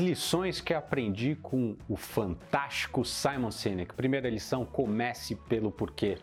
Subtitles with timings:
[0.00, 3.94] Lições que aprendi com o fantástico Simon Sinek.
[3.94, 6.18] Primeira lição: comece pelo porquê.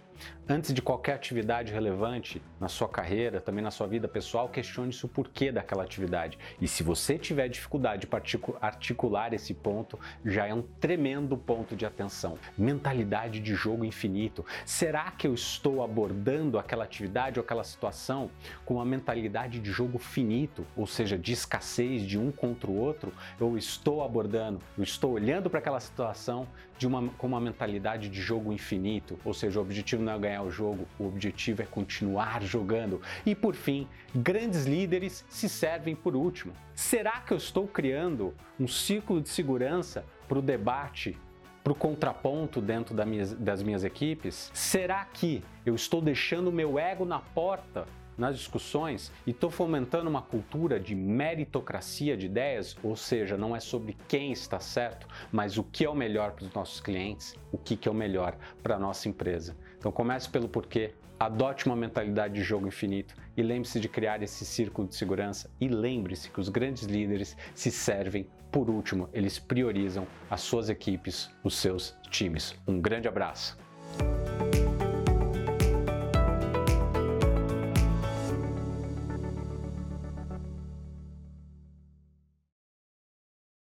[0.52, 5.08] Antes de qualquer atividade relevante na sua carreira, também na sua vida pessoal, questione-se o
[5.08, 6.40] porquê daquela atividade.
[6.60, 11.86] E se você tiver dificuldade de articular esse ponto, já é um tremendo ponto de
[11.86, 12.40] atenção.
[12.58, 14.44] Mentalidade de jogo infinito.
[14.66, 18.32] Será que eu estou abordando aquela atividade ou aquela situação
[18.66, 23.14] com uma mentalidade de jogo finito, ou seja, de escassez de um contra o outro?
[23.40, 26.48] Eu estou abordando, eu estou olhando para aquela situação
[26.80, 30.42] de uma, com uma mentalidade de jogo infinito, ou seja, o objetivo não é ganhar
[30.42, 33.02] o jogo, o objetivo é continuar jogando.
[33.26, 36.54] E por fim, grandes líderes se servem por último.
[36.74, 41.16] Será que eu estou criando um ciclo de segurança para o debate
[41.64, 44.50] para o contraponto dentro das minhas equipes?
[44.54, 47.86] Será que eu estou deixando meu ego na porta
[48.20, 53.60] nas discussões e estou fomentando uma cultura de meritocracia de ideias, ou seja, não é
[53.60, 57.58] sobre quem está certo, mas o que é o melhor para os nossos clientes, o
[57.58, 59.56] que, que é o melhor para a nossa empresa.
[59.78, 64.46] Então comece pelo porquê, adote uma mentalidade de jogo infinito e lembre-se de criar esse
[64.46, 70.08] círculo de segurança e lembre-se que os grandes líderes se servem por último, eles priorizam
[70.30, 72.56] as suas equipes, os seus times.
[72.68, 73.58] Um grande abraço.